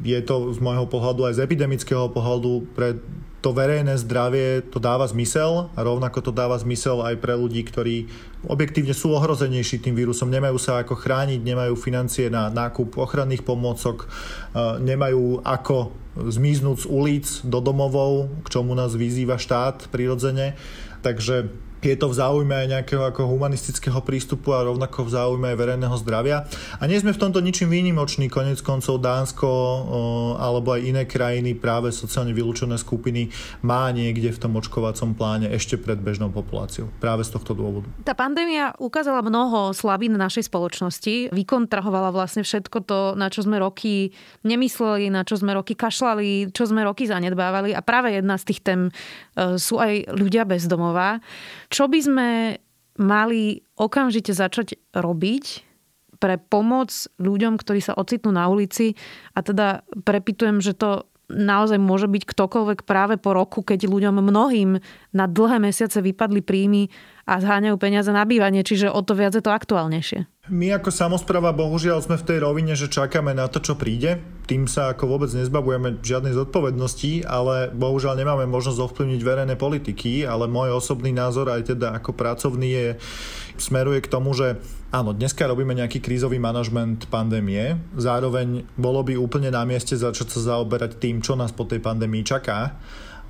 Je 0.00 0.16
to 0.24 0.52
z 0.52 0.58
môjho 0.64 0.88
pohľadu 0.88 1.28
aj 1.28 1.36
z 1.36 1.44
epidemického 1.44 2.08
pohľadu 2.08 2.64
pre 2.72 2.96
to 3.40 3.56
verejné 3.56 3.96
zdravie 3.96 4.60
to 4.68 4.76
dáva 4.76 5.08
zmysel 5.08 5.72
a 5.72 5.80
rovnako 5.80 6.20
to 6.20 6.32
dáva 6.32 6.60
zmysel 6.60 7.00
aj 7.00 7.16
pre 7.24 7.32
ľudí, 7.32 7.64
ktorí 7.64 8.04
objektívne 8.44 8.92
sú 8.92 9.16
ohrozenejší 9.16 9.80
tým 9.80 9.96
vírusom, 9.96 10.28
nemajú 10.28 10.60
sa 10.60 10.84
ako 10.84 10.92
chrániť, 10.92 11.40
nemajú 11.40 11.72
financie 11.72 12.28
na 12.28 12.52
nákup 12.52 13.00
ochranných 13.00 13.40
pomôcok, 13.40 14.04
e, 14.04 14.06
nemajú 14.84 15.40
ako 15.40 15.88
zmiznúť 16.20 16.84
z 16.84 16.86
ulic 16.92 17.26
do 17.48 17.64
domovov, 17.64 18.28
k 18.44 18.60
čomu 18.60 18.76
nás 18.76 18.92
vyzýva 18.92 19.40
štát 19.40 19.88
prirodzene. 19.88 20.60
Takže 21.00 21.48
je 21.80 21.96
to 21.96 22.06
v 22.12 22.14
záujme 22.14 22.54
aj 22.54 22.66
nejakého 22.68 23.02
ako 23.08 23.26
humanistického 23.26 24.00
prístupu 24.04 24.52
a 24.52 24.64
rovnako 24.68 25.08
v 25.08 25.10
záujme 25.16 25.46
aj 25.52 25.56
verejného 25.56 25.96
zdravia. 26.00 26.44
A 26.78 26.84
nie 26.84 27.00
sme 27.00 27.16
v 27.16 27.20
tomto 27.20 27.40
ničím 27.40 27.72
výnimoční, 27.72 28.28
konec 28.28 28.60
koncov 28.60 29.00
Dánsko 29.00 29.48
alebo 30.40 30.76
aj 30.76 30.80
iné 30.84 31.02
krajiny, 31.08 31.56
práve 31.56 31.90
sociálne 31.90 32.36
vylúčené 32.36 32.76
skupiny, 32.76 33.32
má 33.64 33.88
niekde 33.90 34.32
v 34.32 34.38
tom 34.40 34.56
očkovacom 34.56 35.16
pláne 35.16 35.48
ešte 35.50 35.80
pred 35.80 35.96
bežnou 35.96 36.28
populáciou. 36.28 36.92
Práve 37.00 37.24
z 37.24 37.34
tohto 37.34 37.56
dôvodu. 37.56 37.88
Tá 38.04 38.12
pandémia 38.12 38.76
ukázala 38.76 39.24
mnoho 39.24 39.72
slabín 39.72 40.14
našej 40.16 40.48
spoločnosti, 40.52 41.32
vykontrahovala 41.32 42.12
vlastne 42.12 42.44
všetko 42.44 42.78
to, 42.84 43.00
na 43.16 43.32
čo 43.32 43.44
sme 43.44 43.56
roky 43.56 44.12
nemysleli, 44.44 45.08
na 45.08 45.24
čo 45.24 45.40
sme 45.40 45.56
roky 45.56 45.72
kašlali, 45.72 46.52
čo 46.52 46.68
sme 46.68 46.84
roky 46.84 47.08
zanedbávali 47.08 47.72
a 47.72 47.80
práve 47.80 48.12
jedna 48.12 48.36
z 48.36 48.44
tých 48.52 48.60
tém 48.60 48.80
e, 48.88 48.90
sú 49.56 49.80
aj 49.80 50.12
ľudia 50.12 50.44
bez 50.44 50.68
domova. 50.68 51.22
Čo 51.70 51.86
by 51.86 52.00
sme 52.02 52.28
mali 52.98 53.62
okamžite 53.78 54.34
začať 54.34 54.76
robiť 54.92 55.44
pre 56.20 56.36
pomoc 56.36 56.92
ľuďom, 57.16 57.56
ktorí 57.56 57.80
sa 57.80 57.96
ocitnú 57.96 58.34
na 58.34 58.50
ulici? 58.50 58.98
A 59.32 59.40
teda 59.40 59.86
prepitujem, 60.04 60.60
že 60.60 60.76
to 60.76 61.08
naozaj 61.30 61.78
môže 61.78 62.10
byť 62.10 62.26
ktokoľvek 62.26 62.82
práve 62.84 63.14
po 63.16 63.32
roku, 63.32 63.62
keď 63.62 63.86
ľuďom 63.86 64.18
mnohým 64.18 64.82
na 65.14 65.24
dlhé 65.30 65.62
mesiace 65.62 66.02
vypadli 66.02 66.42
príjmy 66.42 66.90
a 67.26 67.40
zháňajú 67.40 67.76
peniaze 67.76 68.10
na 68.12 68.24
bývanie, 68.24 68.64
čiže 68.64 68.88
o 68.88 69.00
to 69.04 69.16
viac 69.16 69.36
je 69.36 69.42
to 69.44 69.52
aktuálnejšie. 69.52 70.28
My 70.50 70.74
ako 70.74 70.90
samozpráva 70.90 71.54
bohužiaľ 71.54 72.02
sme 72.02 72.18
v 72.18 72.26
tej 72.26 72.38
rovine, 72.42 72.74
že 72.74 72.90
čakáme 72.90 73.30
na 73.30 73.46
to, 73.46 73.62
čo 73.62 73.78
príde. 73.78 74.18
Tým 74.50 74.66
sa 74.66 74.90
ako 74.90 75.14
vôbec 75.14 75.30
nezbavujeme 75.30 76.02
žiadnej 76.02 76.34
zodpovednosti, 76.34 77.22
ale 77.22 77.70
bohužiaľ 77.70 78.18
nemáme 78.18 78.50
možnosť 78.50 78.82
ovplyvniť 78.82 79.20
verejné 79.22 79.54
politiky, 79.54 80.26
ale 80.26 80.50
môj 80.50 80.74
osobný 80.74 81.14
názor 81.14 81.54
aj 81.54 81.70
teda 81.70 81.94
ako 82.02 82.18
pracovný 82.18 82.66
je, 82.66 82.88
smeruje 83.62 84.02
k 84.02 84.10
tomu, 84.10 84.34
že 84.34 84.58
áno, 84.90 85.14
dneska 85.14 85.46
robíme 85.46 85.70
nejaký 85.76 86.02
krízový 86.02 86.42
manažment 86.42 87.06
pandémie, 87.06 87.78
zároveň 87.94 88.66
bolo 88.74 89.06
by 89.06 89.14
úplne 89.14 89.54
na 89.54 89.62
mieste 89.62 89.94
začať 89.94 90.34
sa 90.34 90.56
zaoberať 90.56 90.98
tým, 90.98 91.22
čo 91.22 91.38
nás 91.38 91.54
po 91.54 91.62
tej 91.62 91.78
pandémii 91.78 92.26
čaká 92.26 92.74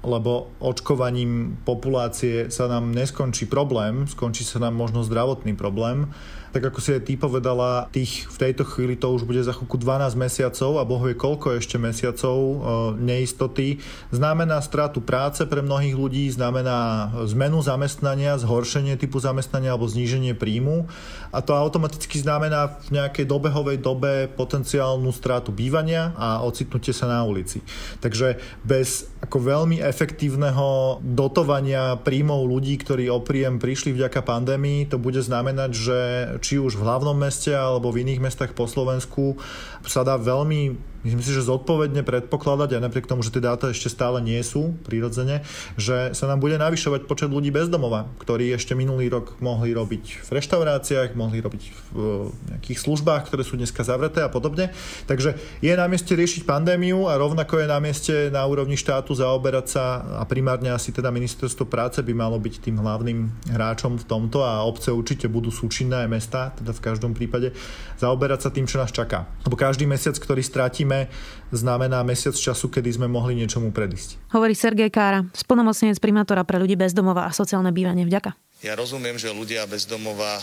lebo 0.01 0.53
očkovaním 0.61 1.61
populácie 1.65 2.49
sa 2.49 2.67
nám 2.69 2.93
neskončí 2.97 3.45
problém, 3.45 4.09
skončí 4.09 4.45
sa 4.45 4.61
nám 4.61 4.77
možno 4.77 5.05
zdravotný 5.05 5.53
problém 5.57 6.09
tak 6.51 6.67
ako 6.67 6.79
si 6.83 6.99
aj 6.99 7.03
ty 7.07 7.15
povedala, 7.15 7.87
tých 7.95 8.27
v 8.27 8.37
tejto 8.37 8.67
chvíli 8.67 8.99
to 8.99 9.07
už 9.15 9.23
bude 9.23 9.39
za 9.43 9.55
chvíľku 9.55 9.79
12 9.79 10.19
mesiacov 10.19 10.83
a 10.83 10.87
boh 10.87 11.03
koľko 11.15 11.55
ešte 11.59 11.79
mesiacov 11.79 12.37
e, 12.39 12.57
neistoty. 12.99 13.79
Znamená 14.11 14.59
stratu 14.59 14.99
práce 14.99 15.47
pre 15.47 15.63
mnohých 15.63 15.95
ľudí, 15.95 16.27
znamená 16.31 17.11
zmenu 17.31 17.63
zamestnania, 17.63 18.39
zhoršenie 18.39 18.99
typu 18.99 19.23
zamestnania 19.23 19.75
alebo 19.75 19.87
zníženie 19.87 20.35
príjmu 20.35 20.91
a 21.31 21.39
to 21.39 21.55
automaticky 21.55 22.19
znamená 22.19 22.83
v 22.91 22.99
nejakej 22.99 23.25
dobehovej 23.31 23.79
dobe 23.79 24.27
potenciálnu 24.35 25.11
stratu 25.15 25.55
bývania 25.55 26.11
a 26.19 26.43
ocitnutie 26.43 26.91
sa 26.91 27.07
na 27.07 27.23
ulici. 27.23 27.63
Takže 28.03 28.43
bez 28.67 29.10
ako 29.21 29.37
veľmi 29.37 29.85
efektívneho 29.85 30.99
dotovania 31.05 32.01
príjmov 32.01 32.49
ľudí, 32.49 32.81
ktorí 32.81 33.13
o 33.13 33.21
príjem 33.21 33.61
prišli 33.61 33.93
vďaka 33.93 34.25
pandémii, 34.25 34.89
to 34.89 34.97
bude 34.97 35.21
znamenať, 35.21 35.71
že 35.77 35.99
či 36.41 36.57
už 36.57 36.81
v 36.81 36.85
hlavnom 36.89 37.13
meste 37.13 37.53
alebo 37.53 37.93
v 37.93 38.09
iných 38.09 38.25
mestách 38.25 38.57
po 38.57 38.65
Slovensku 38.65 39.37
sa 39.85 40.09
dá 40.09 40.17
veľmi 40.17 40.91
myslím 41.05 41.23
si, 41.25 41.33
že 41.33 41.47
zodpovedne 41.47 42.05
predpokladať, 42.05 42.77
aj 42.77 42.83
napriek 42.85 43.07
tomu, 43.09 43.25
že 43.25 43.33
tie 43.33 43.43
dáta 43.43 43.73
ešte 43.73 43.89
stále 43.89 44.21
nie 44.21 44.41
sú 44.45 44.77
prirodzene, 44.85 45.43
že 45.81 46.13
sa 46.13 46.25
nám 46.29 46.41
bude 46.41 46.61
navyšovať 46.61 47.09
počet 47.09 47.31
ľudí 47.33 47.49
bez 47.53 47.73
domova, 47.73 48.09
ktorí 48.21 48.53
ešte 48.53 48.77
minulý 48.77 49.09
rok 49.09 49.41
mohli 49.41 49.73
robiť 49.73 50.25
v 50.27 50.31
reštauráciách, 50.31 51.17
mohli 51.17 51.41
robiť 51.41 51.63
v 51.93 52.31
nejakých 52.53 52.79
službách, 52.81 53.29
ktoré 53.29 53.43
sú 53.45 53.57
dneska 53.57 53.85
zavreté 53.85 54.21
a 54.25 54.31
podobne. 54.33 54.73
Takže 55.09 55.37
je 55.65 55.73
na 55.73 55.87
mieste 55.87 56.13
riešiť 56.13 56.45
pandémiu 56.45 57.09
a 57.09 57.17
rovnako 57.17 57.63
je 57.63 57.67
na 57.67 57.79
mieste 57.81 58.15
na 58.29 58.45
úrovni 58.45 58.77
štátu 58.77 59.17
zaoberať 59.17 59.67
sa 59.67 59.85
a 60.21 60.25
primárne 60.29 60.71
asi 60.73 60.93
teda 60.93 61.13
ministerstvo 61.13 61.67
práce 61.67 62.01
by 62.05 62.13
malo 62.13 62.37
byť 62.39 62.55
tým 62.61 62.77
hlavným 62.81 63.51
hráčom 63.55 63.97
v 64.01 64.05
tomto 64.05 64.43
a 64.45 64.65
obce 64.67 64.93
určite 64.93 65.27
budú 65.31 65.49
súčinné 65.53 66.05
aj 66.05 66.09
mesta, 66.09 66.41
teda 66.57 66.73
v 66.77 66.85
každom 66.85 67.13
prípade 67.13 67.53
zaoberať 68.01 68.49
sa 68.49 68.51
tým, 68.51 68.65
čo 68.65 68.81
nás 68.81 68.91
čaká. 68.91 69.29
Lebo 69.45 69.57
každý 69.59 69.85
mesiac, 69.85 70.17
ktorý 70.17 70.41
stratíme 70.41 70.90
robíme, 70.91 71.07
znamená 71.55 72.03
mesiac 72.03 72.35
času, 72.35 72.67
kedy 72.67 72.99
sme 72.99 73.07
mohli 73.07 73.39
niečomu 73.39 73.71
predísť. 73.71 74.19
Hovorí 74.35 74.59
Sergej 74.59 74.91
Kára, 74.91 75.23
splnomocnenec 75.31 76.03
primátora 76.03 76.43
pre 76.43 76.59
ľudí 76.59 76.75
bez 76.75 76.91
domova 76.91 77.27
a 77.27 77.31
sociálne 77.31 77.71
bývanie. 77.71 78.03
Vďaka. 78.03 78.35
Ja 78.61 78.77
rozumiem, 78.77 79.17
že 79.17 79.33
ľudia 79.33 79.65
bez 79.71 79.87
domova 79.89 80.37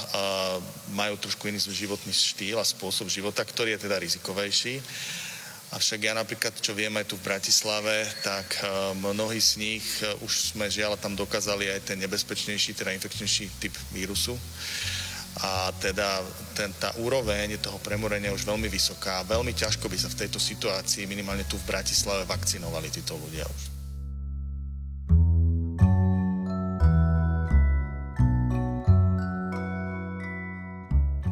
majú 0.95 1.19
trošku 1.19 1.51
iný 1.51 1.59
životný 1.61 2.09
štýl 2.09 2.57
a 2.57 2.65
spôsob 2.65 3.11
života, 3.11 3.45
ktorý 3.45 3.77
je 3.77 3.83
teda 3.85 3.99
rizikovejší. 4.01 4.81
Avšak 5.67 5.99
ja 5.99 6.15
napríklad, 6.15 6.55
čo 6.63 6.71
viem 6.71 6.95
aj 6.95 7.11
tu 7.11 7.19
v 7.19 7.27
Bratislave, 7.27 8.07
tak 8.23 8.47
mnohí 9.03 9.37
z 9.37 9.59
nich 9.59 9.85
už 10.23 10.55
sme 10.55 10.71
žiaľ 10.71 10.95
tam 10.97 11.13
dokázali 11.13 11.67
aj 11.69 11.93
ten 11.93 11.99
nebezpečnejší, 11.99 12.71
teda 12.73 12.95
infekčnejší 12.95 13.51
typ 13.59 13.75
vírusu 13.91 14.33
a 15.37 15.69
teda 15.77 16.25
ten, 16.57 16.73
tá 16.81 16.89
úroveň 16.97 17.61
toho 17.61 17.77
premorenia 17.77 18.33
už 18.33 18.41
veľmi 18.41 18.65
vysoká. 18.65 19.21
Veľmi 19.21 19.53
ťažko 19.53 19.85
by 19.85 19.97
sa 19.97 20.09
v 20.09 20.25
tejto 20.25 20.41
situácii, 20.41 21.05
minimálne 21.05 21.45
tu 21.45 21.61
v 21.61 21.67
Bratislave, 21.69 22.25
vakcinovali 22.25 22.89
títo 22.89 23.13
ľudia 23.13 23.45
už. 23.45 23.76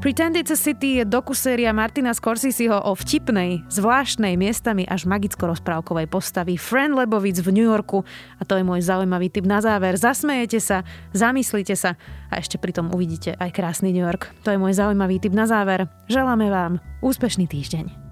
Pretend 0.05 0.38
It's 0.38 0.53
a 0.53 0.55
City 0.55 1.01
je 1.01 1.03
dokuséria 1.09 1.74
Martina 1.74 2.13
Scorseseho 2.13 2.77
o 2.77 2.94
vtipnej, 2.94 3.65
zvláštnej, 3.74 4.37
miestami 4.37 4.85
až 4.85 5.09
magicko-rozprávkovej 5.09 6.05
postavy 6.05 6.61
Fran 6.61 6.94
Lebovic 6.94 7.41
v 7.41 7.50
New 7.50 7.65
Yorku 7.65 8.05
a 8.37 8.46
to 8.46 8.53
je 8.53 8.61
môj 8.61 8.85
zaujímavý 8.85 9.33
tip 9.33 9.50
na 9.50 9.65
záver. 9.65 9.98
Zasmejete 9.98 10.61
sa, 10.61 10.85
zamyslite 11.09 11.74
sa 11.74 11.98
a 12.29 12.37
ešte 12.37 12.61
pritom 12.61 12.94
uvidíte 12.94 13.33
aj 13.33 13.50
krásny 13.50 13.89
New 13.98 14.05
York. 14.05 14.29
To 14.46 14.53
je 14.53 14.61
môj 14.61 14.77
zaujímavý 14.77 15.18
tip 15.18 15.33
na 15.33 15.50
záver. 15.50 15.89
Želáme 16.05 16.53
vám 16.53 16.77
úspešný 17.01 17.50
týždeň. 17.50 18.04